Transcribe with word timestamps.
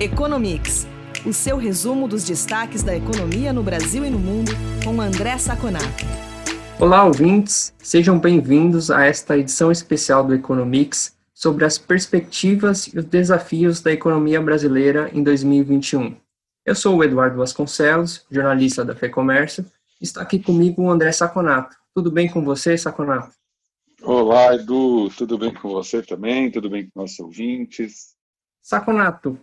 Economics, 0.00 0.86
o 1.26 1.32
seu 1.32 1.56
resumo 1.56 2.06
dos 2.06 2.22
destaques 2.22 2.84
da 2.84 2.96
economia 2.96 3.52
no 3.52 3.64
Brasil 3.64 4.04
e 4.04 4.10
no 4.10 4.18
mundo, 4.18 4.52
com 4.84 5.00
André 5.00 5.36
Saconato. 5.38 6.04
Olá, 6.78 7.02
ouvintes, 7.02 7.74
sejam 7.80 8.16
bem-vindos 8.16 8.92
a 8.92 9.04
esta 9.04 9.36
edição 9.36 9.72
especial 9.72 10.24
do 10.24 10.36
Economics 10.36 11.16
sobre 11.34 11.64
as 11.64 11.78
perspectivas 11.78 12.86
e 12.86 12.96
os 12.96 13.06
desafios 13.06 13.80
da 13.80 13.90
economia 13.92 14.40
brasileira 14.40 15.10
em 15.12 15.20
2021. 15.20 16.14
Eu 16.64 16.76
sou 16.76 16.94
o 16.94 17.02
Eduardo 17.02 17.38
Vasconcelos, 17.38 18.24
jornalista 18.30 18.84
da 18.84 18.94
FEComércio, 18.94 19.66
e 20.00 20.04
está 20.04 20.22
aqui 20.22 20.38
comigo 20.38 20.80
o 20.80 20.90
André 20.92 21.10
Saconato. 21.10 21.74
Tudo 21.92 22.08
bem 22.08 22.28
com 22.28 22.44
você, 22.44 22.78
Saconato? 22.78 23.32
Olá, 24.04 24.54
Edu, 24.54 25.10
tudo 25.18 25.36
bem 25.36 25.52
com 25.52 25.70
você 25.70 26.02
também? 26.02 26.52
Tudo 26.52 26.70
bem 26.70 26.84
com 26.84 27.00
nossos 27.00 27.18
ouvintes? 27.18 28.16
Saconato, 28.62 29.36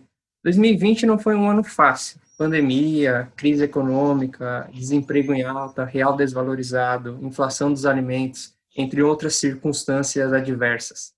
2020 0.46 1.06
não 1.06 1.18
foi 1.18 1.34
um 1.34 1.50
ano 1.50 1.64
fácil. 1.64 2.20
Pandemia, 2.38 3.28
crise 3.34 3.64
econômica, 3.64 4.70
desemprego 4.72 5.34
em 5.34 5.42
alta, 5.42 5.84
real 5.84 6.16
desvalorizado, 6.16 7.18
inflação 7.20 7.72
dos 7.72 7.84
alimentos, 7.84 8.54
entre 8.76 9.02
outras 9.02 9.34
circunstâncias 9.34 10.32
adversas. 10.32 11.12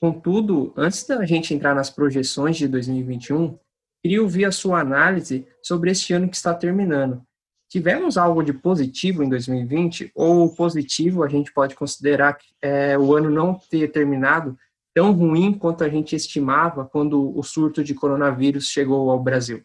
Contudo, 0.00 0.72
antes 0.74 1.06
da 1.06 1.26
gente 1.26 1.52
entrar 1.52 1.74
nas 1.74 1.90
projeções 1.90 2.56
de 2.56 2.66
2021, 2.68 3.58
queria 4.02 4.22
ouvir 4.22 4.46
a 4.46 4.52
sua 4.52 4.80
análise 4.80 5.46
sobre 5.62 5.90
este 5.90 6.14
ano 6.14 6.30
que 6.30 6.36
está 6.36 6.54
terminando. 6.54 7.20
Tivemos 7.68 8.16
algo 8.16 8.42
de 8.42 8.54
positivo 8.54 9.22
em 9.22 9.28
2020, 9.28 10.10
ou 10.14 10.54
positivo 10.54 11.22
a 11.22 11.28
gente 11.28 11.52
pode 11.52 11.74
considerar 11.74 12.32
que 12.32 12.46
é, 12.62 12.96
o 12.96 13.14
ano 13.14 13.28
não 13.28 13.60
ter 13.68 13.88
terminado 13.88 14.56
tão 14.94 15.12
ruim 15.12 15.52
quanto 15.52 15.84
a 15.84 15.88
gente 15.88 16.16
estimava 16.16 16.84
quando 16.84 17.36
o 17.36 17.42
surto 17.42 17.82
de 17.82 17.94
coronavírus 17.94 18.66
chegou 18.66 19.10
ao 19.10 19.22
Brasil? 19.22 19.62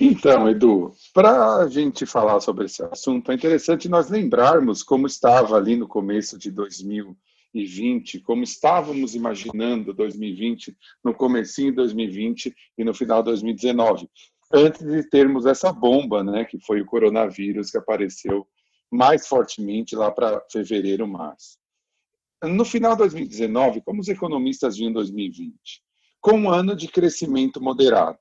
Então, 0.00 0.48
Edu, 0.48 0.92
para 1.12 1.56
a 1.56 1.68
gente 1.68 2.04
falar 2.04 2.40
sobre 2.40 2.64
esse 2.64 2.82
assunto, 2.82 3.30
é 3.30 3.34
interessante 3.34 3.88
nós 3.88 4.10
lembrarmos 4.10 4.82
como 4.82 5.06
estava 5.06 5.56
ali 5.56 5.76
no 5.76 5.86
começo 5.86 6.36
de 6.36 6.50
2020, 6.50 8.20
como 8.20 8.42
estávamos 8.42 9.14
imaginando 9.14 9.94
2020 9.94 10.76
no 11.04 11.14
comecinho 11.14 11.70
de 11.70 11.76
2020 11.76 12.54
e 12.76 12.84
no 12.84 12.92
final 12.92 13.22
de 13.22 13.26
2019, 13.30 14.08
antes 14.52 14.84
de 14.84 15.08
termos 15.08 15.46
essa 15.46 15.72
bomba, 15.72 16.24
né, 16.24 16.44
que 16.44 16.58
foi 16.58 16.80
o 16.80 16.86
coronavírus 16.86 17.70
que 17.70 17.78
apareceu 17.78 18.46
mais 18.90 19.28
fortemente 19.28 19.94
lá 19.94 20.10
para 20.10 20.42
fevereiro, 20.50 21.06
março. 21.06 21.56
No 22.48 22.64
final 22.64 22.92
de 22.92 22.98
2019, 22.98 23.82
como 23.82 24.00
os 24.00 24.08
economistas 24.08 24.76
viam 24.76 24.92
2020? 24.92 25.82
Com 26.20 26.38
um 26.38 26.50
ano 26.50 26.76
de 26.76 26.88
crescimento 26.88 27.60
moderado. 27.60 28.18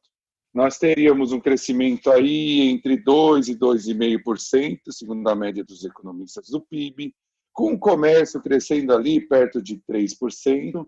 Nós 0.54 0.78
teríamos 0.78 1.32
um 1.32 1.40
crescimento 1.40 2.12
aí 2.12 2.70
entre 2.70 3.04
2% 3.04 3.48
e 3.48 3.56
2,5%, 3.56 4.80
segundo 4.92 5.28
a 5.28 5.36
média 5.36 5.64
dos 5.64 5.84
economistas 5.84 6.50
do 6.50 6.62
PIB, 6.62 7.14
com 7.52 7.74
o 7.74 7.80
comércio 7.80 8.42
crescendo 8.42 8.94
ali 8.94 9.20
perto 9.22 9.62
de 9.62 9.82
3%, 9.90 10.86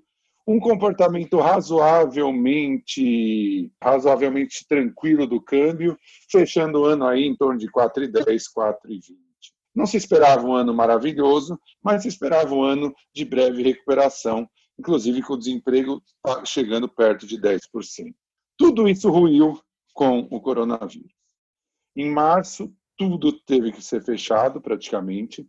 um 0.47 0.59
comportamento 0.59 1.39
razoavelmente, 1.39 3.71
razoavelmente 3.81 4.63
tranquilo 4.67 5.25
do 5.25 5.41
câmbio, 5.41 5.97
fechando 6.31 6.81
o 6.81 6.85
ano 6.85 7.07
aí 7.07 7.25
em 7.25 7.35
torno 7.35 7.57
de 7.57 7.67
4,10, 7.71 8.43
4,20. 8.55 9.24
Não 9.75 9.85
se 9.85 9.97
esperava 9.97 10.47
um 10.47 10.53
ano 10.53 10.73
maravilhoso, 10.73 11.59
mas 11.83 12.03
se 12.03 12.07
esperava 12.07 12.55
um 12.55 12.63
ano 12.63 12.95
de 13.13 13.25
breve 13.25 13.61
recuperação, 13.61 14.49
inclusive 14.79 15.21
com 15.21 15.33
o 15.33 15.37
desemprego 15.37 16.01
tá 16.23 16.45
chegando 16.45 16.87
perto 16.87 17.27
de 17.27 17.37
10%. 17.37 17.59
Tudo 18.57 18.87
isso 18.87 19.09
ruiu 19.09 19.59
com 19.93 20.19
o 20.31 20.39
coronavírus. 20.39 21.11
Em 21.95 22.09
março, 22.09 22.73
tudo 22.97 23.33
teve 23.33 23.71
que 23.71 23.81
ser 23.81 24.01
fechado 24.01 24.61
praticamente. 24.61 25.45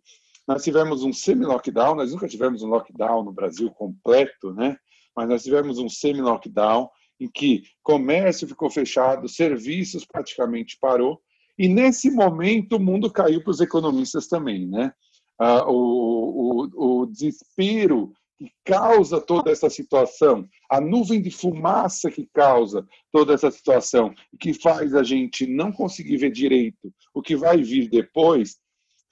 Nós 0.47 0.65
tivemos 0.65 1.04
um 1.04 1.12
semi-lockdown, 1.12 1.94
nós 1.94 2.12
nunca 2.12 2.28
tivemos 2.28 2.62
um 2.62 2.69
lockdown 2.69 3.25
no 3.25 3.32
Brasil 3.32 3.70
completo, 3.70 4.53
né? 4.53 4.76
Mas 5.15 5.28
nós 5.28 5.42
tivemos 5.42 5.78
um 5.78 5.88
semi-lockdown 5.88 6.88
em 7.19 7.28
que 7.28 7.62
comércio 7.82 8.47
ficou 8.47 8.70
fechado, 8.70 9.28
serviços 9.28 10.04
praticamente 10.04 10.76
parou 10.81 11.20
e 11.59 11.69
nesse 11.69 12.11
momento 12.11 12.77
o 12.77 12.81
mundo 12.81 13.11
caiu 13.11 13.43
para 13.43 13.50
os 13.50 13.61
economistas 13.61 14.27
também, 14.27 14.67
né? 14.67 14.93
Ah, 15.39 15.65
o, 15.69 16.69
o, 16.75 17.03
o 17.03 17.06
desespero 17.06 18.12
que 18.39 18.53
causa 18.65 19.21
toda 19.21 19.50
essa 19.50 19.71
situação, 19.71 20.47
a 20.71 20.81
nuvem 20.81 21.22
de 21.22 21.31
fumaça 21.31 22.11
que 22.11 22.28
causa 22.34 22.87
toda 23.11 23.33
essa 23.33 23.50
situação, 23.50 24.15
que 24.39 24.53
faz 24.53 24.95
a 24.95 25.03
gente 25.03 25.47
não 25.47 25.72
conseguir 25.72 26.19
ver 26.19 26.31
direito 26.31 26.93
o 27.15 27.22
que 27.22 27.34
vai 27.34 27.62
vir 27.62 27.89
depois, 27.89 28.59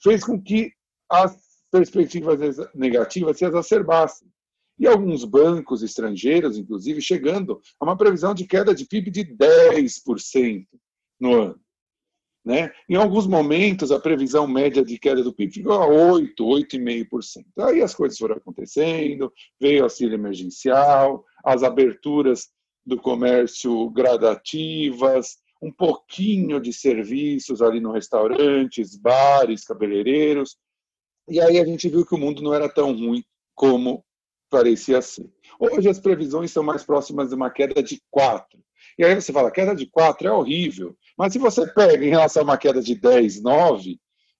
fez 0.01 0.23
com 0.23 0.39
que 0.41 0.71
as 1.09 1.35
perspectivas 1.71 2.57
negativas 2.73 3.37
se 3.37 3.45
exacerbassem. 3.45 4.27
E 4.77 4.85
alguns 4.87 5.23
bancos 5.23 5.81
estrangeiros, 5.81 6.57
inclusive, 6.57 7.01
chegando 7.01 7.61
a 7.79 7.85
uma 7.85 7.97
previsão 7.97 8.33
de 8.33 8.45
queda 8.45 8.75
de 8.75 8.85
PIB 8.85 9.09
de 9.09 9.23
10% 9.23 10.65
no 11.19 11.33
ano. 11.33 11.64
Né? 12.45 12.71
Em 12.87 12.93
alguns 12.95 13.25
momentos, 13.25 13.91
a 13.91 13.99
previsão 13.99 14.45
média 14.45 14.85
de 14.85 14.99
queda 14.99 15.23
do 15.23 15.33
PIB 15.33 15.51
ficou 15.51 15.73
a 15.73 15.87
8, 15.87 16.43
8,5%. 16.43 17.43
Aí 17.57 17.81
as 17.81 17.95
coisas 17.95 18.19
foram 18.19 18.35
acontecendo, 18.35 19.33
veio 19.59 19.83
auxílio 19.83 20.13
emergencial, 20.13 21.25
as 21.43 21.63
aberturas 21.63 22.49
do 22.85 22.97
comércio 22.97 23.89
gradativas, 23.89 25.37
um 25.59 25.71
pouquinho 25.71 26.59
de 26.59 26.71
serviços 26.71 27.63
ali 27.63 27.79
no 27.79 27.91
restaurantes, 27.91 28.95
bares, 28.95 29.65
cabeleireiros. 29.65 30.55
E 31.27 31.41
aí 31.41 31.59
a 31.59 31.65
gente 31.65 31.89
viu 31.89 32.05
que 32.05 32.13
o 32.13 32.19
mundo 32.19 32.43
não 32.43 32.53
era 32.53 32.69
tão 32.69 32.91
ruim 32.95 33.23
como 33.55 34.05
parecia 34.51 35.01
ser. 35.01 35.27
Hoje 35.59 35.89
as 35.89 35.99
previsões 35.99 36.51
são 36.51 36.61
mais 36.61 36.83
próximas 36.83 37.29
de 37.29 37.35
uma 37.35 37.49
queda 37.49 37.81
de 37.81 37.99
4. 38.11 38.59
E 38.99 39.03
aí 39.03 39.15
você 39.15 39.33
fala, 39.33 39.51
queda 39.51 39.75
de 39.75 39.87
4 39.87 40.27
é 40.27 40.31
horrível. 40.31 40.95
Mas 41.17 41.33
se 41.33 41.39
você 41.39 41.65
pega 41.67 42.05
em 42.05 42.09
relação 42.09 42.41
a 42.41 42.45
uma 42.45 42.57
queda 42.57 42.81
de 42.81 42.95
10, 42.95 43.41
9, 43.41 43.99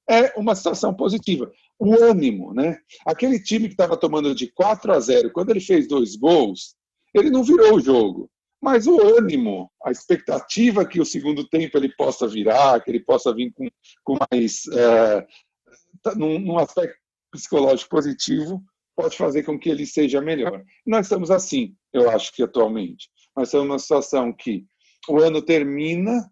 é 0.09 0.33
uma 0.37 0.55
situação 0.55 0.93
positiva. 0.93 1.51
O 1.79 1.93
ânimo, 2.03 2.53
né? 2.53 2.77
Aquele 3.05 3.41
time 3.41 3.67
que 3.67 3.73
estava 3.73 3.97
tomando 3.97 4.33
de 4.35 4.51
4 4.51 4.93
a 4.93 4.99
0, 4.99 5.31
quando 5.31 5.49
ele 5.49 5.59
fez 5.59 5.87
dois 5.87 6.15
gols, 6.15 6.75
ele 7.13 7.29
não 7.29 7.43
virou 7.43 7.75
o 7.75 7.81
jogo. 7.81 8.29
Mas 8.61 8.87
o 8.87 8.99
ânimo, 9.17 9.71
a 9.83 9.91
expectativa 9.91 10.85
que 10.85 10.99
o 10.99 11.05
segundo 11.05 11.47
tempo 11.47 11.77
ele 11.77 11.93
possa 11.95 12.27
virar, 12.27 12.81
que 12.81 12.89
ele 12.89 12.99
possa 12.99 13.33
vir 13.33 13.51
com, 13.53 13.67
com 14.03 14.17
mais. 14.31 14.63
É, 14.67 15.27
num, 16.15 16.39
num 16.39 16.57
aspecto 16.57 16.97
psicológico 17.31 17.89
positivo, 17.89 18.63
pode 18.95 19.17
fazer 19.17 19.43
com 19.43 19.59
que 19.59 19.69
ele 19.69 19.85
seja 19.85 20.21
melhor. 20.21 20.63
Nós 20.85 21.05
estamos 21.05 21.29
assim, 21.29 21.75
eu 21.91 22.09
acho 22.09 22.33
que 22.33 22.43
atualmente. 22.43 23.09
Nós 23.35 23.49
estamos 23.49 23.67
numa 23.67 23.79
situação 23.79 24.31
que 24.31 24.65
o 25.09 25.19
ano 25.19 25.41
termina 25.41 26.27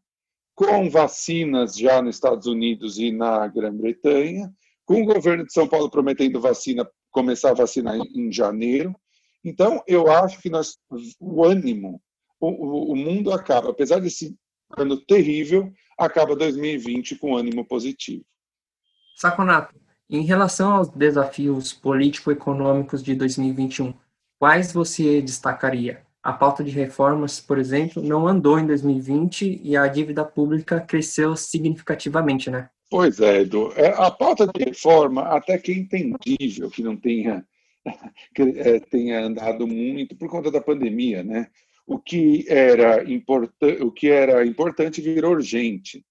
com 0.55 0.89
vacinas 0.89 1.75
já 1.75 2.01
nos 2.01 2.15
Estados 2.15 2.47
Unidos 2.47 2.97
e 2.97 3.11
na 3.11 3.47
Grã-Bretanha, 3.47 4.53
com 4.85 5.01
o 5.01 5.05
governo 5.05 5.45
de 5.45 5.53
São 5.53 5.67
Paulo 5.67 5.89
prometendo 5.89 6.39
vacina, 6.39 6.87
começar 7.09 7.51
a 7.51 7.55
vacinar 7.55 7.95
em, 7.95 8.31
janeiro. 8.31 8.95
Então, 9.43 9.83
eu 9.87 10.11
acho 10.11 10.41
que 10.41 10.49
nós, 10.49 10.77
o 11.19 11.43
ânimo, 11.43 12.01
o, 12.39 12.91
o 12.91 12.95
mundo 12.95 13.31
acaba, 13.31 13.69
apesar 13.69 13.99
desse 13.99 14.35
ano 14.77 14.97
terrível, 14.97 15.71
acaba 15.97 16.35
2020 16.35 17.15
com 17.17 17.35
ânimo 17.35 17.65
positivo. 17.65 18.25
Saconato, 19.15 19.75
em 20.09 20.23
relação 20.23 20.75
aos 20.75 20.89
desafios 20.89 21.73
político-econômicos 21.73 23.03
de 23.03 23.15
2021, 23.15 23.93
quais 24.39 24.71
você 24.71 25.21
destacaria? 25.21 26.02
A 26.23 26.31
pauta 26.31 26.63
de 26.63 26.71
reformas, 26.71 27.41
por 27.41 27.57
exemplo, 27.57 28.01
não 28.01 28.25
andou 28.25 28.57
em 28.57 28.65
2020 28.65 29.59
e 29.61 29.75
a 29.75 29.85
dívida 29.87 30.23
pública 30.23 30.79
cresceu 30.79 31.35
significativamente, 31.35 32.49
né? 32.49 32.69
Pois 32.89 33.19
é, 33.19 33.41
Edu. 33.41 33.73
É, 33.75 33.89
a 33.89 34.09
pauta 34.09 34.47
de 34.47 34.63
reforma 34.63 35.23
até 35.23 35.57
que 35.57 35.73
é 35.73 35.75
entendível 35.75 36.69
que 36.69 36.81
não 36.81 36.95
tenha, 36.95 37.45
que, 38.33 38.41
é, 38.41 38.79
tenha 38.79 39.25
andado 39.25 39.67
muito 39.67 40.15
por 40.15 40.29
conta 40.29 40.49
da 40.49 40.61
pandemia, 40.61 41.23
né? 41.23 41.49
O 41.85 41.99
que 41.99 42.45
era, 42.47 43.03
o 43.81 43.91
que 43.91 44.09
era 44.09 44.45
importante 44.45 45.01
virou 45.01 45.33
urgente 45.33 46.05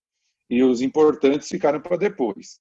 e 0.50 0.62
os 0.62 0.82
importantes 0.82 1.48
ficaram 1.48 1.80
para 1.80 1.96
depois. 1.96 2.60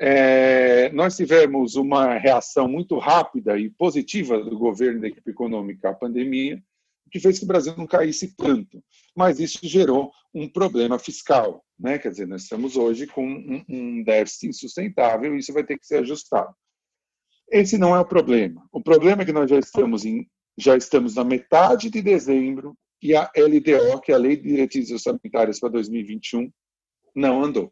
É, 0.00 0.90
nós 0.90 1.14
tivemos 1.16 1.76
uma 1.76 2.14
reação 2.14 2.66
muito 2.66 2.98
rápida 2.98 3.56
e 3.56 3.70
positiva 3.70 4.42
do 4.42 4.58
governo 4.58 5.00
da 5.00 5.06
equipe 5.06 5.30
econômica 5.30 5.90
à 5.90 5.94
pandemia, 5.94 6.60
que 7.12 7.20
fez 7.20 7.38
que 7.38 7.44
o 7.44 7.48
Brasil 7.48 7.74
não 7.76 7.86
caísse 7.86 8.34
tanto. 8.34 8.82
Mas 9.14 9.38
isso 9.38 9.58
gerou 9.62 10.10
um 10.34 10.48
problema 10.48 10.98
fiscal. 10.98 11.62
Né? 11.78 11.98
Quer 11.98 12.08
dizer, 12.10 12.26
nós 12.26 12.44
estamos 12.44 12.74
hoje 12.74 13.06
com 13.06 13.22
um, 13.22 13.62
um 13.68 14.02
déficit 14.02 14.48
insustentável 14.48 15.36
e 15.36 15.38
isso 15.38 15.52
vai 15.52 15.62
ter 15.62 15.78
que 15.78 15.86
ser 15.86 15.98
ajustado. 15.98 16.54
Esse 17.50 17.76
não 17.76 17.94
é 17.94 18.00
o 18.00 18.04
problema. 18.06 18.66
O 18.72 18.82
problema 18.82 19.22
é 19.22 19.24
que 19.26 19.32
nós 19.32 19.50
já 19.50 19.58
estamos, 19.58 20.06
em, 20.06 20.26
já 20.56 20.74
estamos 20.74 21.16
na 21.16 21.22
metade 21.22 21.90
de 21.90 22.00
dezembro 22.00 22.74
e 23.02 23.14
a 23.14 23.30
LDO, 23.36 24.00
que 24.00 24.10
é 24.10 24.14
a 24.14 24.18
Lei 24.18 24.36
de 24.36 24.44
Diretrizes 24.44 24.92
Orçamentárias 24.92 25.60
para 25.60 25.68
2021, 25.68 26.50
não 27.14 27.44
andou. 27.44 27.70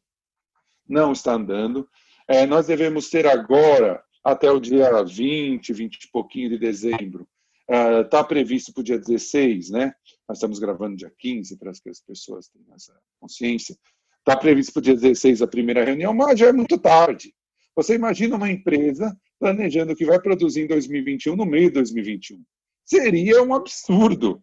Não 0.86 1.12
está 1.12 1.32
andando. 1.32 1.88
É, 2.28 2.44
nós 2.44 2.66
devemos 2.66 3.08
ter 3.08 3.26
agora, 3.26 4.02
até 4.22 4.50
o 4.50 4.60
dia 4.60 5.02
20, 5.02 5.72
20 5.72 5.94
e 5.94 6.10
pouquinho 6.10 6.50
de 6.50 6.58
dezembro, 6.58 7.26
está 7.70 8.20
uh, 8.20 8.26
previsto 8.26 8.72
para 8.72 8.80
o 8.80 8.84
dia 8.84 8.98
16, 8.98 9.70
né? 9.70 9.94
Nós 10.28 10.38
estamos 10.38 10.58
gravando 10.58 10.96
dia 10.96 11.12
15 11.18 11.56
para 11.56 11.72
que 11.72 11.88
as 11.88 12.00
pessoas 12.00 12.48
tenham 12.48 12.74
essa 12.74 12.92
consciência. 13.20 13.76
Está 14.18 14.36
previsto 14.36 14.72
para 14.72 14.80
o 14.80 14.82
dia 14.82 14.94
16 14.94 15.40
a 15.40 15.46
primeira 15.46 15.84
reunião, 15.84 16.12
mas 16.12 16.38
já 16.38 16.48
é 16.48 16.52
muito 16.52 16.76
tarde. 16.78 17.32
Você 17.76 17.94
imagina 17.94 18.36
uma 18.36 18.50
empresa 18.50 19.16
planejando 19.38 19.94
que 19.94 20.04
vai 20.04 20.20
produzir 20.20 20.62
em 20.62 20.66
2021 20.66 21.36
no 21.36 21.46
meio 21.46 21.68
de 21.68 21.74
2021. 21.74 22.42
Seria 22.84 23.42
um 23.42 23.54
absurdo, 23.54 24.42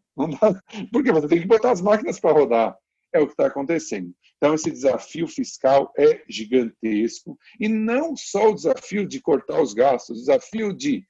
porque 0.92 1.12
você 1.12 1.28
tem 1.28 1.42
que 1.42 1.48
botar 1.48 1.72
as 1.72 1.82
máquinas 1.82 2.20
para 2.20 2.32
rodar. 2.32 2.78
É 3.14 3.20
o 3.20 3.26
que 3.26 3.34
está 3.34 3.48
acontecendo. 3.48 4.14
Então, 4.38 4.54
esse 4.54 4.72
desafio 4.72 5.28
fiscal 5.28 5.92
é 5.98 6.24
gigantesco. 6.30 7.38
E 7.60 7.68
não 7.68 8.16
só 8.16 8.50
o 8.50 8.56
desafio 8.56 9.06
de 9.06 9.20
cortar 9.20 9.62
os 9.62 9.74
gastos, 9.74 10.18
o 10.18 10.20
desafio 10.20 10.74
de 10.74 11.06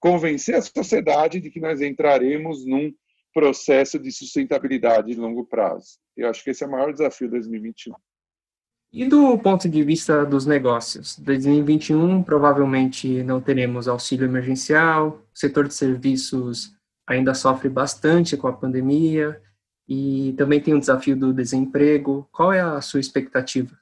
convencer 0.00 0.54
a 0.54 0.62
sociedade 0.62 1.40
de 1.40 1.50
que 1.50 1.60
nós 1.60 1.80
entraremos 1.80 2.66
num 2.66 2.92
processo 3.32 3.98
de 3.98 4.10
sustentabilidade 4.10 5.12
de 5.12 5.20
longo 5.20 5.44
prazo. 5.44 5.98
Eu 6.16 6.28
acho 6.28 6.42
que 6.42 6.50
esse 6.50 6.64
é 6.64 6.66
o 6.66 6.70
maior 6.70 6.92
desafio 6.92 7.28
de 7.28 7.32
2021. 7.32 7.94
E 8.92 9.04
do 9.04 9.36
ponto 9.38 9.68
de 9.68 9.82
vista 9.82 10.24
dos 10.24 10.46
negócios? 10.46 11.18
2021 11.18 12.22
provavelmente 12.22 13.22
não 13.22 13.40
teremos 13.40 13.88
auxílio 13.88 14.24
emergencial, 14.24 15.22
o 15.34 15.38
setor 15.38 15.68
de 15.68 15.74
serviços 15.74 16.74
ainda 17.06 17.34
sofre 17.34 17.68
bastante 17.68 18.36
com 18.36 18.48
a 18.48 18.52
pandemia 18.52 19.40
e 19.88 20.34
também 20.38 20.60
tem 20.60 20.74
o 20.74 20.80
desafio 20.80 21.16
do 21.16 21.32
desemprego. 21.32 22.28
Qual 22.32 22.52
é 22.52 22.60
a 22.60 22.80
sua 22.80 23.00
expectativa? 23.00 23.78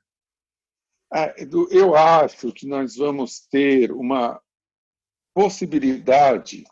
É, 1.12 1.46
eu 1.70 1.94
acho 1.94 2.52
que 2.52 2.66
nós 2.66 2.96
vamos 2.96 3.46
ter 3.46 3.92
uma 3.92 4.40
possibilidade 5.34 6.64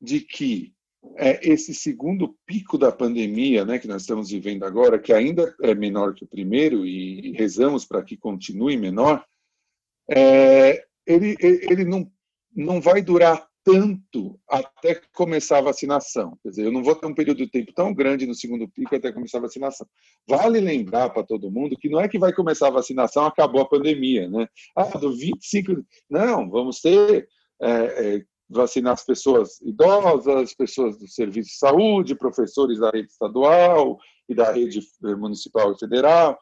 de 0.00 0.20
que 0.20 0.74
é, 1.16 1.48
esse 1.48 1.74
segundo 1.74 2.36
pico 2.46 2.76
da 2.76 2.92
pandemia, 2.92 3.64
né, 3.64 3.78
que 3.78 3.88
nós 3.88 4.02
estamos 4.02 4.30
vivendo 4.30 4.64
agora, 4.64 4.98
que 4.98 5.12
ainda 5.12 5.54
é 5.62 5.74
menor 5.74 6.14
que 6.14 6.24
o 6.24 6.28
primeiro 6.28 6.84
e 6.84 7.32
rezamos 7.32 7.84
para 7.84 8.02
que 8.02 8.16
continue 8.16 8.76
menor, 8.76 9.24
é, 10.10 10.84
ele, 11.06 11.36
ele 11.40 11.84
não, 11.84 12.10
não 12.54 12.80
vai 12.80 13.02
durar 13.02 13.48
tanto 13.64 14.40
até 14.48 15.00
começar 15.14 15.58
a 15.58 15.62
vacinação. 15.62 16.36
Quer 16.42 16.48
dizer, 16.50 16.64
eu 16.64 16.72
não 16.72 16.82
vou 16.82 16.96
ter 16.96 17.06
um 17.06 17.14
período 17.14 17.38
de 17.38 17.48
tempo 17.48 17.72
tão 17.72 17.94
grande 17.94 18.26
no 18.26 18.34
segundo 18.34 18.68
pico 18.68 18.94
até 18.94 19.12
começar 19.12 19.38
a 19.38 19.42
vacinação. 19.42 19.86
Vale 20.28 20.60
lembrar 20.60 21.10
para 21.10 21.22
todo 21.22 21.50
mundo 21.50 21.76
que 21.76 21.88
não 21.88 22.00
é 22.00 22.08
que 22.08 22.18
vai 22.18 22.32
começar 22.32 22.68
a 22.68 22.72
vacinação, 22.72 23.24
acabou 23.24 23.60
a 23.60 23.68
pandemia, 23.68 24.28
né? 24.28 24.48
Ah, 24.74 24.98
do 24.98 25.16
25. 25.16 25.84
Não, 26.10 26.50
vamos 26.50 26.80
ter 26.80 27.28
é, 27.62 28.16
é, 28.16 28.24
vacinar 28.48 28.92
as 28.92 29.04
pessoas 29.04 29.60
idosas, 29.62 30.54
pessoas 30.54 30.98
do 30.98 31.08
serviço 31.08 31.50
de 31.50 31.56
saúde, 31.56 32.14
professores 32.14 32.78
da 32.78 32.90
rede 32.90 33.08
estadual 33.08 33.98
e 34.28 34.34
da 34.34 34.52
rede 34.52 34.80
municipal 35.16 35.72
e 35.72 35.78
federal. 35.78 36.38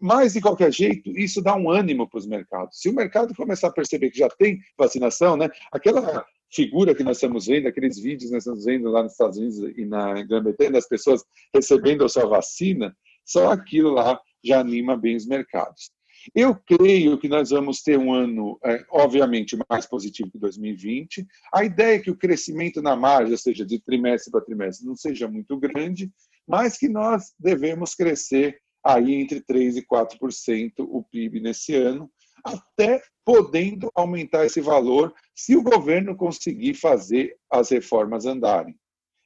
Mas, 0.00 0.34
de 0.34 0.40
qualquer 0.40 0.72
jeito, 0.72 1.10
isso 1.18 1.42
dá 1.42 1.56
um 1.56 1.70
ânimo 1.70 2.08
para 2.08 2.18
os 2.18 2.26
mercados. 2.26 2.80
Se 2.80 2.88
o 2.88 2.94
mercado 2.94 3.34
começar 3.34 3.68
a 3.68 3.72
perceber 3.72 4.10
que 4.10 4.18
já 4.18 4.28
tem 4.28 4.60
vacinação, 4.76 5.36
né, 5.36 5.48
aquela 5.72 6.24
figura 6.52 6.94
que 6.94 7.02
nós 7.02 7.16
estamos 7.16 7.46
vendo, 7.46 7.66
aqueles 7.66 7.98
vídeos 7.98 8.26
que 8.26 8.34
nós 8.34 8.42
estamos 8.42 8.64
vendo 8.64 8.90
lá 8.90 9.02
nos 9.02 9.12
Estados 9.12 9.38
Unidos 9.38 9.58
e 9.76 9.84
na 9.84 10.22
Grã-Bretanha, 10.22 10.72
das 10.72 10.88
pessoas 10.88 11.24
recebendo 11.52 12.04
a 12.04 12.08
sua 12.08 12.26
vacina, 12.26 12.96
só 13.24 13.50
aquilo 13.50 13.90
lá 13.90 14.20
já 14.44 14.60
anima 14.60 14.96
bem 14.96 15.16
os 15.16 15.26
mercados. 15.26 15.90
Eu 16.34 16.54
creio 16.54 17.18
que 17.18 17.28
nós 17.28 17.50
vamos 17.50 17.82
ter 17.82 17.98
um 17.98 18.12
ano, 18.12 18.58
é, 18.64 18.84
obviamente, 18.90 19.56
mais 19.68 19.86
positivo 19.86 20.30
que 20.30 20.38
2020. 20.38 21.26
A 21.52 21.64
ideia 21.64 21.96
é 21.96 21.98
que 21.98 22.10
o 22.10 22.16
crescimento 22.16 22.82
na 22.82 22.96
margem, 22.96 23.32
ou 23.32 23.38
seja, 23.38 23.64
de 23.64 23.78
trimestre 23.78 24.30
para 24.30 24.44
trimestre, 24.44 24.86
não 24.86 24.96
seja 24.96 25.28
muito 25.28 25.56
grande, 25.58 26.10
mas 26.46 26.76
que 26.76 26.88
nós 26.88 27.32
devemos 27.38 27.94
crescer 27.94 28.60
aí 28.84 29.14
entre 29.14 29.40
3% 29.40 29.76
e 29.76 29.82
4% 29.82 30.72
o 30.78 31.02
PIB 31.02 31.40
nesse 31.40 31.74
ano, 31.74 32.10
até 32.44 33.02
podendo 33.24 33.90
aumentar 33.94 34.46
esse 34.46 34.60
valor 34.60 35.12
se 35.34 35.56
o 35.56 35.62
governo 35.62 36.16
conseguir 36.16 36.74
fazer 36.74 37.36
as 37.50 37.70
reformas 37.70 38.24
andarem. 38.24 38.74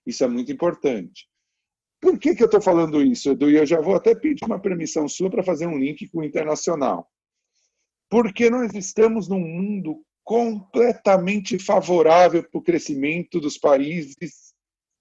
Isso 0.07 0.25
é 0.25 0.29
muito 0.29 0.51
importante. 0.51 1.29
Por 2.03 2.19
que, 2.19 2.35
que 2.35 2.43
eu 2.43 2.47
estou 2.47 2.61
falando 2.61 3.01
isso, 3.01 3.31
Edu? 3.31 3.49
E 3.49 3.57
eu 3.57 3.65
já 3.65 3.81
vou 3.81 3.95
até 3.95 4.13
pedir 4.13 4.45
uma 4.45 4.59
permissão 4.59 5.09
sua 5.09 5.31
para 5.31 5.45
fazer 5.45 5.69
um 5.69 5.79
link 5.79 6.09
com 6.09 6.19
o 6.19 6.25
internacional. 6.25 7.09
Porque 8.11 8.51
nós 8.51 8.75
estamos 8.75 9.29
num 9.29 9.39
mundo 9.39 10.05
completamente 10.25 11.61
favorável 11.61 12.43
para 12.43 12.59
o 12.59 12.63
crescimento 12.63 13.39
dos 13.39 13.57
países 13.57 14.53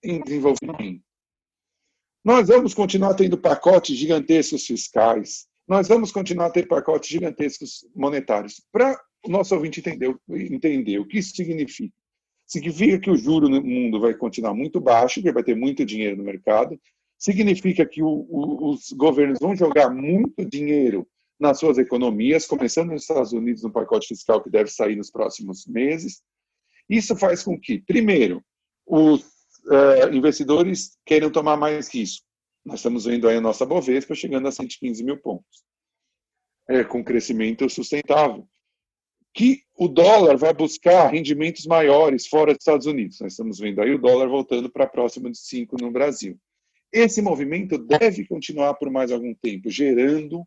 em 0.04 0.22
desenvolvimento. 0.22 1.04
Nós 2.24 2.50
vamos 2.50 2.76
continuar 2.76 3.16
tendo 3.16 3.36
pacotes 3.36 3.98
gigantescos 3.98 4.68
fiscais, 4.68 5.48
nós 5.68 5.88
vamos 5.88 6.12
continuar 6.12 6.52
ter 6.52 6.68
pacotes 6.68 7.10
gigantescos 7.10 7.84
monetários. 7.96 8.62
Para 8.72 8.96
o 9.26 9.30
nosso 9.32 9.56
ouvinte 9.56 9.80
entender, 9.80 10.16
entender 10.30 11.00
o 11.00 11.08
que 11.08 11.18
isso 11.18 11.36
significa. 11.36 11.96
Significa 12.52 13.00
que 13.00 13.10
o 13.10 13.16
juro 13.16 13.48
no 13.48 13.64
mundo 13.64 13.98
vai 13.98 14.14
continuar 14.14 14.54
muito 14.54 14.82
baixo, 14.82 15.22
que 15.22 15.32
vai 15.32 15.42
ter 15.42 15.56
muito 15.56 15.86
dinheiro 15.86 16.18
no 16.18 16.24
mercado. 16.24 16.78
Significa 17.18 17.86
que 17.86 18.04
o, 18.04 18.28
o, 18.30 18.72
os 18.72 18.92
governos 18.92 19.40
vão 19.40 19.56
jogar 19.56 19.90
muito 19.90 20.44
dinheiro 20.44 21.08
nas 21.40 21.60
suas 21.60 21.78
economias, 21.78 22.46
começando 22.46 22.90
nos 22.90 23.04
Estados 23.04 23.32
Unidos 23.32 23.64
no 23.64 23.72
pacote 23.72 24.10
fiscal 24.10 24.44
que 24.44 24.50
deve 24.50 24.70
sair 24.70 24.98
nos 24.98 25.10
próximos 25.10 25.66
meses. 25.66 26.22
Isso 26.90 27.16
faz 27.16 27.42
com 27.42 27.58
que, 27.58 27.80
primeiro, 27.80 28.44
os 28.86 29.22
uh, 29.22 30.14
investidores 30.14 30.98
queiram 31.06 31.32
tomar 31.32 31.56
mais 31.56 31.88
risco. 31.88 32.26
Nós 32.66 32.80
estamos 32.80 33.06
vendo 33.06 33.30
aí 33.30 33.38
a 33.38 33.42
nossa 33.42 33.66
Bovespa 33.66 34.14
chegando 34.14 34.50
a 34.50 34.52
115 34.52 35.02
mil 35.06 35.18
pontos, 35.18 35.64
é, 36.68 36.84
com 36.84 37.02
crescimento 37.02 37.70
sustentável 37.70 38.46
que 39.34 39.62
o 39.78 39.88
dólar 39.88 40.38
vai 40.38 40.54
buscar 40.54 41.08
rendimentos 41.08 41.66
maiores 41.66 42.28
fora 42.28 42.54
dos 42.54 42.62
Estados 42.62 42.86
Unidos. 42.86 43.20
Nós 43.20 43.34
estamos 43.34 43.60
vendo 43.60 43.82
aí 43.82 43.94
o 43.94 44.00
dólar 44.00 44.28
voltando 44.28 44.70
para 44.70 44.88
próximo 44.88 45.30
de 45.30 45.38
5 45.38 45.78
no 45.80 45.92
Brasil. 45.92 46.38
Esse 46.92 47.22
movimento 47.22 47.78
deve 47.78 48.26
continuar 48.28 48.74
por 48.74 48.90
mais 48.90 49.12
algum 49.12 49.34
tempo, 49.34 49.70
gerando 49.70 50.46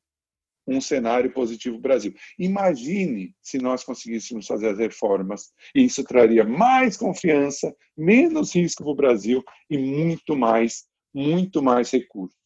um 0.67 0.81
cenário 0.81 1.33
positivo 1.33 1.77
para 1.77 1.79
o 1.79 1.83
Brasil. 1.83 2.15
Imagine 2.39 3.35
se 3.43 3.59
nós 3.59 3.85
conseguíssemos 3.85 4.47
fazer 4.47 4.69
as 4.69 4.79
reformas, 4.79 5.53
isso 5.75 6.03
traria 6.05 6.45
mais 6.45 6.97
confiança, 6.97 7.75
menos 7.97 8.55
risco 8.55 8.83
para 8.83 8.93
o 8.93 8.97
Brasil 8.97 9.43
e 9.71 9.77
muito 9.77 10.37
mais, 10.37 10.85
muito 11.13 11.63
mais 11.63 11.91
recursos. 11.91 12.39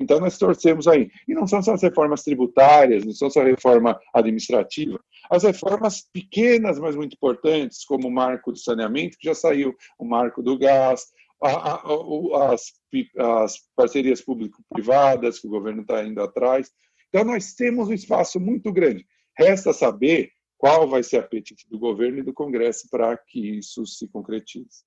Então, 0.00 0.18
nós 0.18 0.36
torcemos 0.36 0.88
aí. 0.88 1.10
E 1.26 1.34
não 1.34 1.46
são 1.46 1.62
só 1.62 1.74
as 1.74 1.82
reformas 1.82 2.22
tributárias, 2.22 3.04
não 3.04 3.12
são 3.12 3.30
só 3.30 3.40
a 3.40 3.44
reforma 3.44 3.98
administrativa, 4.12 5.00
as 5.30 5.42
reformas 5.42 6.02
pequenas, 6.12 6.78
mas 6.78 6.96
muito 6.96 7.14
importantes, 7.14 7.84
como 7.84 8.08
o 8.08 8.12
marco 8.12 8.52
do 8.52 8.58
saneamento, 8.58 9.18
que 9.18 9.26
já 9.26 9.34
saiu, 9.34 9.74
o 9.98 10.04
marco 10.04 10.42
do 10.42 10.58
gás, 10.58 11.06
as, 11.42 12.72
as 13.18 13.54
parcerias 13.76 14.20
público-privadas, 14.20 15.38
que 15.38 15.46
o 15.46 15.50
governo 15.50 15.82
está 15.82 16.04
indo 16.04 16.22
atrás. 16.22 16.70
Então, 17.08 17.24
nós 17.24 17.54
temos 17.54 17.88
um 17.88 17.92
espaço 17.92 18.40
muito 18.40 18.72
grande. 18.72 19.06
Resta 19.36 19.72
saber 19.72 20.30
qual 20.56 20.88
vai 20.88 21.02
ser 21.02 21.18
a 21.18 21.20
apetite 21.20 21.68
do 21.68 21.78
governo 21.78 22.18
e 22.18 22.22
do 22.22 22.32
Congresso 22.32 22.88
para 22.90 23.16
que 23.16 23.58
isso 23.58 23.86
se 23.86 24.08
concretize. 24.08 24.84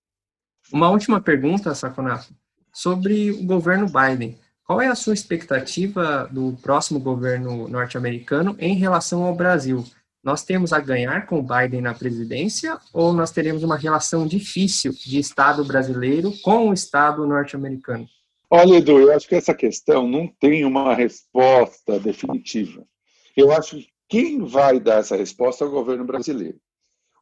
Uma 0.71 0.89
última 0.89 1.21
pergunta, 1.21 1.73
Saconato, 1.75 2.33
sobre 2.73 3.31
o 3.31 3.43
governo 3.43 3.87
Biden. 3.87 4.37
Qual 4.63 4.81
é 4.81 4.87
a 4.87 4.95
sua 4.95 5.13
expectativa 5.13 6.27
do 6.31 6.57
próximo 6.61 6.99
governo 6.99 7.69
norte-americano 7.69 8.55
em 8.59 8.75
relação 8.75 9.23
ao 9.23 9.33
Brasil? 9.33 9.85
Nós 10.27 10.43
temos 10.43 10.73
a 10.73 10.81
ganhar 10.81 11.25
com 11.25 11.39
o 11.39 11.41
Biden 11.41 11.79
na 11.79 11.93
presidência 11.93 12.77
ou 12.91 13.13
nós 13.13 13.31
teremos 13.31 13.63
uma 13.63 13.77
relação 13.77 14.27
difícil 14.27 14.91
de 14.91 15.19
Estado 15.19 15.63
brasileiro 15.63 16.33
com 16.41 16.67
o 16.67 16.73
Estado 16.73 17.25
norte-americano? 17.25 18.05
Olha, 18.49 18.75
Edu, 18.75 18.99
eu 18.99 19.13
acho 19.13 19.25
que 19.25 19.35
essa 19.35 19.53
questão 19.53 20.05
não 20.05 20.27
tem 20.27 20.65
uma 20.65 20.93
resposta 20.93 21.97
definitiva. 21.97 22.85
Eu 23.37 23.53
acho 23.53 23.77
que 23.77 23.87
quem 24.09 24.43
vai 24.43 24.81
dar 24.81 24.99
essa 24.99 25.15
resposta 25.15 25.63
é 25.63 25.67
o 25.69 25.71
governo 25.71 26.03
brasileiro. 26.03 26.59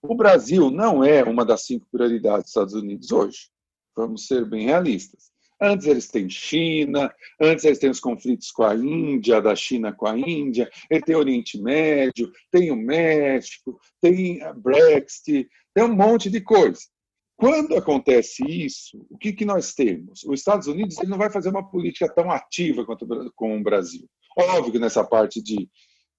O 0.01 0.15
Brasil 0.15 0.71
não 0.71 1.03
é 1.03 1.23
uma 1.23 1.45
das 1.45 1.63
cinco 1.63 1.85
prioridades 1.91 2.45
dos 2.45 2.49
Estados 2.49 2.73
Unidos 2.73 3.11
hoje. 3.11 3.49
Vamos 3.95 4.25
ser 4.25 4.43
bem 4.49 4.65
realistas. 4.65 5.29
Antes 5.61 5.87
eles 5.87 6.07
têm 6.07 6.29
China, 6.29 7.13
antes 7.39 7.63
eles 7.63 7.79
têm 7.79 7.89
os 7.89 7.99
conflitos 7.99 8.51
com 8.51 8.63
a 8.63 8.75
Índia, 8.75 9.41
da 9.41 9.55
China 9.55 9.93
com 9.93 10.05
a 10.05 10.17
Índia, 10.17 10.69
ele 10.89 11.01
tem 11.01 11.15
Oriente 11.15 11.61
Médio, 11.61 12.31
tem 12.51 12.71
o 12.71 12.75
México, 12.75 13.79
tem 14.01 14.41
a 14.43 14.53
Brexit, 14.53 15.47
tem 15.73 15.83
um 15.83 15.95
monte 15.95 16.29
de 16.29 16.41
coisa. 16.41 16.81
Quando 17.37 17.75
acontece 17.75 18.43
isso, 18.47 19.05
o 19.09 19.17
que, 19.17 19.33
que 19.33 19.45
nós 19.45 19.73
temos? 19.73 20.23
Os 20.23 20.39
Estados 20.39 20.67
Unidos 20.67 20.97
ele 20.97 21.09
não 21.09 21.17
vai 21.17 21.29
fazer 21.29 21.49
uma 21.49 21.69
política 21.69 22.07
tão 22.13 22.31
ativa 22.31 22.85
quanto 22.85 23.05
com 23.35 23.57
o 23.57 23.63
Brasil. 23.63 24.07
Óbvio 24.37 24.73
que 24.73 24.79
nessa 24.79 25.03
parte 25.03 25.41
de, 25.41 25.69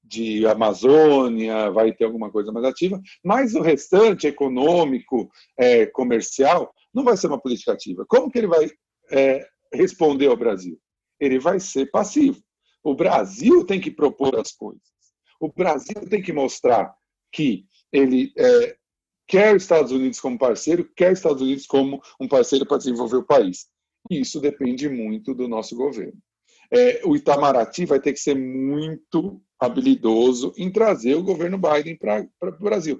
de 0.05 0.47
Amazônia 0.47 1.71
vai 1.71 1.93
ter 1.93 2.05
alguma 2.05 2.31
coisa 2.31 2.53
mais 2.53 2.67
ativa, 2.67 3.01
mas 3.25 3.55
o 3.55 3.63
restante 3.63 4.27
econômico, 4.27 5.31
é, 5.59 5.87
comercial, 5.87 6.73
não 6.93 7.05
vai 7.05 7.17
ser 7.17 7.29
uma 7.29 7.41
política 7.41 7.73
ativa. 7.73 8.05
Como 8.07 8.31
que 8.31 8.39
ele 8.39 8.47
vai 8.47 8.71
é, 9.11 9.47
responder 9.73 10.27
ao 10.27 10.37
Brasil? 10.37 10.79
Ele 11.19 11.39
vai 11.39 11.61
ser 11.61 11.91
passivo. 11.91 12.41
O 12.83 12.95
Brasil 12.95 13.65
tem 13.65 13.81
que 13.81 13.91
propor 13.91 14.39
as 14.39 14.53
coisas. 14.53 14.83
O 15.41 15.53
Brasil 15.53 16.09
tem 16.09 16.23
que 16.23 16.33
mostrar 16.33 16.95
que 17.33 17.67
ele 17.93 18.33
é, 18.37 18.77
quer 19.27 19.57
os 19.57 19.63
Estados 19.63 19.93
Unidos 19.93 20.21
como 20.21 20.39
parceiro, 20.39 20.89
quer 20.95 21.13
os 21.13 21.19
Estados 21.19 21.43
Unidos 21.43 21.67
como 21.67 22.01
um 22.21 22.29
parceiro 22.29 22.65
para 22.67 22.79
desenvolver 22.79 23.17
o 23.17 23.27
país. 23.27 23.67
E 24.11 24.21
isso 24.21 24.41
depende 24.41 24.89
muito 24.89 25.35
do 25.35 25.49
nosso 25.49 25.75
governo. 25.75 26.19
É, 26.71 27.01
o 27.05 27.15
Itamaraty 27.15 27.85
vai 27.85 28.01
ter 28.01 28.13
que 28.13 28.21
ser 28.21 28.35
muito 28.35 29.41
habilidoso 29.59 30.53
em 30.57 30.71
trazer 30.71 31.15
o 31.15 31.23
governo 31.23 31.59
Biden 31.59 31.97
para 31.97 32.29
o 32.43 32.63
Brasil. 32.63 32.99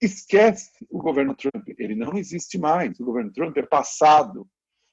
Esquece 0.00 0.70
o 0.90 0.98
governo 0.98 1.34
Trump, 1.34 1.68
ele 1.78 1.94
não 1.94 2.16
existe 2.16 2.58
mais. 2.58 2.98
O 3.00 3.04
governo 3.04 3.32
Trump 3.32 3.56
é 3.56 3.62
passado. 3.62 4.46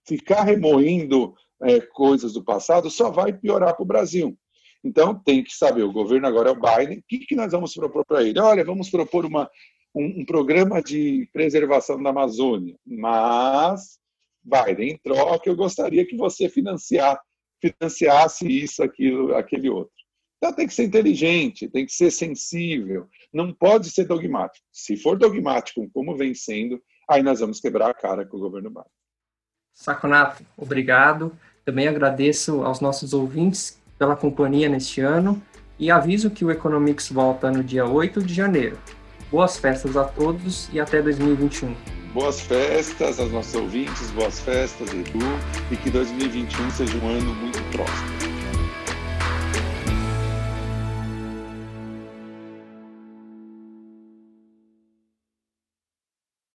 Ficar 0.06 0.44
remoendo 0.44 1.34
é, 1.62 1.80
coisas 1.80 2.34
do 2.34 2.44
passado 2.44 2.90
só 2.90 3.10
vai 3.10 3.34
piorar 3.34 3.76
para 3.76 3.84
o 3.84 3.88
Brasil. 3.88 4.38
Então, 4.84 5.16
tem 5.16 5.44
que 5.44 5.56
saber, 5.56 5.84
o 5.84 5.94
governo 5.94 6.28
agora 6.28 6.50
é 6.50 6.52
o 6.52 6.60
Biden, 6.60 7.00
o 7.00 7.04
que, 7.08 7.20
que 7.20 7.36
nós 7.36 7.52
vamos 7.52 7.74
propor 7.74 8.06
para 8.06 8.22
ele? 8.22 8.38
Olha, 8.40 8.66
vamos 8.66 8.90
propor 8.90 9.26
uma, 9.26 9.50
um, 9.96 10.22
um, 10.22 10.26
programa 10.26 10.82
de 10.82 11.30
preservação 11.32 12.02
da 12.04 12.10
Amazônia, 12.10 12.76
mas, 12.86 13.98
Biden, 14.44 14.92
em 14.92 14.98
troca, 14.98 15.50
eu 15.50 15.56
gostaria 15.56 16.06
que 16.06 16.18
você 16.18 16.50
financiar, 16.50 17.18
financiasse 17.62 18.46
isso, 18.46 18.84
aquilo, 18.84 19.34
aquele 19.36 19.70
outro. 19.70 19.94
Então, 20.38 20.52
tem 20.52 20.68
que 20.68 20.74
ser 20.74 20.84
inteligente, 20.84 21.70
tem 21.70 21.86
que 21.86 21.94
ser 21.94 22.12
sensível, 22.12 23.08
não 23.32 23.54
pode 23.54 23.90
ser 23.90 24.04
dogmático. 24.04 24.66
Se 24.70 24.98
for 24.98 25.18
dogmático, 25.18 25.90
como 25.94 26.18
vem 26.18 26.34
sendo, 26.34 26.84
aí 27.10 27.24
nós 27.24 27.40
vamos 27.40 27.62
quebrar 27.62 27.90
a 27.90 27.94
cara 27.94 28.26
com 28.26 28.36
o 28.36 28.42
governo 28.42 28.70
Biden. 28.70 29.03
Saconato, 29.74 30.44
obrigado. 30.58 31.32
Também 31.66 31.88
agradeço 31.88 32.64
aos 32.64 32.80
nossos 32.80 33.14
ouvintes 33.14 33.82
pela 33.98 34.16
companhia 34.16 34.70
neste 34.70 35.02
ano 35.02 35.42
e 35.80 35.90
aviso 35.90 36.30
que 36.30 36.46
o 36.46 36.52
Economics 36.52 37.10
volta 37.10 37.52
no 37.52 37.64
dia 37.64 37.86
8 37.86 38.22
de 38.22 38.34
janeiro. 38.34 38.78
Boas 39.32 39.58
festas 39.58 39.98
a 39.98 40.04
todos 40.04 40.70
e 40.72 40.80
até 40.80 41.02
2021. 41.02 41.76
Boas 42.14 42.40
festas 42.42 43.20
aos 43.20 43.32
nossos 43.32 43.56
ouvintes, 43.56 44.12
boas 44.12 44.40
festas, 44.40 44.94
Edu, 44.94 45.20
e 45.72 45.76
que 45.76 45.90
2021 45.90 46.70
seja 46.70 46.98
um 46.98 47.10
ano 47.10 47.34
muito 47.34 47.60
próximo. 47.72 48.23